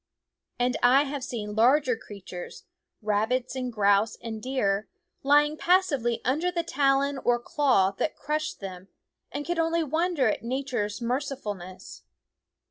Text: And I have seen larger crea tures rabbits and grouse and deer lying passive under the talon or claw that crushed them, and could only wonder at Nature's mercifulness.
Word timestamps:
And 0.57 0.77
I 0.81 1.03
have 1.03 1.23
seen 1.23 1.53
larger 1.53 1.95
crea 1.95 2.23
tures 2.23 2.63
rabbits 3.03 3.55
and 3.55 3.71
grouse 3.71 4.17
and 4.19 4.41
deer 4.41 4.89
lying 5.21 5.57
passive 5.57 6.03
under 6.25 6.49
the 6.51 6.63
talon 6.63 7.19
or 7.19 7.37
claw 7.37 7.91
that 7.99 8.15
crushed 8.15 8.61
them, 8.61 8.87
and 9.31 9.45
could 9.45 9.59
only 9.59 9.83
wonder 9.83 10.27
at 10.27 10.41
Nature's 10.41 11.01
mercifulness. 11.03 12.01